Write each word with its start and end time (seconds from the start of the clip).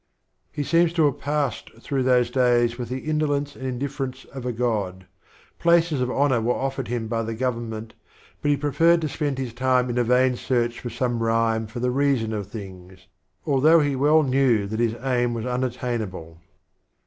He 0.51 0.63
seems 0.63 0.93
to 0.93 1.05
have 1.05 1.19
passed 1.19 1.69
through 1.79 2.01
those 2.01 2.31
days 2.31 2.79
with 2.79 2.89
the 2.89 3.05
indolence 3.07 3.55
and 3.55 3.67
indifference 3.67 4.25
of 4.33 4.47
a 4.47 4.51
god; 4.51 5.05
places 5.59 6.01
of 6.01 6.09
honor 6.09 6.41
were 6.41 6.55
offered 6.55 6.87
him 6.87 7.07
by 7.07 7.21
the 7.21 7.35
government, 7.35 7.93
but 8.41 8.49
he 8.49 8.57
preferred 8.57 9.01
to 9.01 9.07
spend 9.07 9.37
his 9.37 9.53
time 9.53 9.91
in 9.91 9.99
a 9.99 10.03
vain 10.03 10.35
search 10.37 10.79
for 10.79 10.89
some 10.89 11.21
rhyme 11.21 11.67
for 11.67 11.79
the 11.79 11.91
reason 11.91 12.33
of 12.33 12.47
things, 12.47 13.05
although 13.45 13.79
he 13.79 13.95
well 13.95 14.23
knew 14.23 14.65
that 14.65 14.79
his 14.79 14.95
aim 15.03 15.35
was 15.35 15.45
unattainable. 15.45 16.41